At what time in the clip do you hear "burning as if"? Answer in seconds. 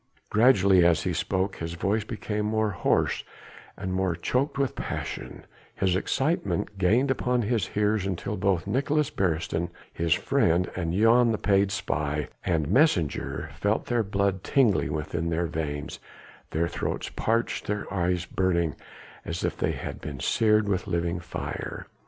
18.25-19.55